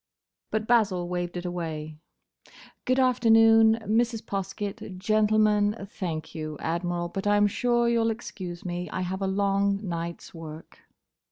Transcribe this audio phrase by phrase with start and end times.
[0.49, 1.99] But Basil waved it away.
[2.85, 4.23] "Good afternoon, Mrs.
[4.25, 5.75] Poskett—Gentlemen.
[5.91, 8.89] Thank you, Admiral, but I 'm sure you 'll excuse me.
[8.89, 10.79] I have a long night's work."